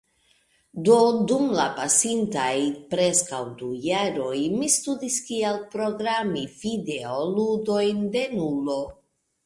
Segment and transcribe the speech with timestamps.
[0.85, 0.95] Do
[1.31, 2.55] dum la pasintaj
[2.95, 8.85] preskaŭ du jaroj mi studis kiel programi videoludojn de nulo.